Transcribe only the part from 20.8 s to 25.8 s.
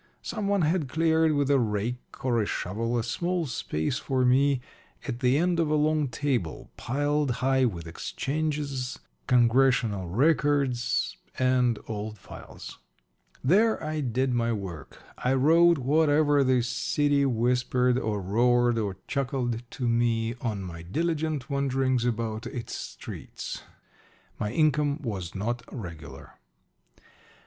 diligent wanderings about its streets. My income was not